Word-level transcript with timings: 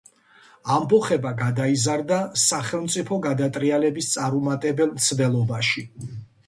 ამბოხება 0.75 1.33
გადაიზარდა 1.41 2.19
სახელმწიფო 2.45 3.21
გადატრიალების 3.29 4.13
წარუმატებელ 4.17 4.93
მცდელობაში. 4.99 5.91